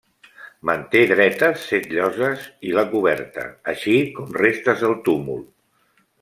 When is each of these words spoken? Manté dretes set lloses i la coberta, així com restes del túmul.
Manté 0.69 1.01
dretes 1.11 1.65
set 1.73 1.85
lloses 1.97 2.47
i 2.69 2.73
la 2.79 2.87
coberta, 2.95 3.45
així 3.75 3.95
com 4.19 4.35
restes 4.43 4.83
del 4.87 4.99
túmul. 5.11 5.47